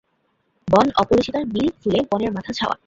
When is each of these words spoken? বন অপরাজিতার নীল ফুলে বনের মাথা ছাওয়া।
বন 0.67 0.87
অপরাজিতার 1.01 1.45
নীল 1.47 1.69
ফুলে 1.79 1.99
বনের 2.09 2.31
মাথা 2.31 2.51
ছাওয়া। 2.53 2.75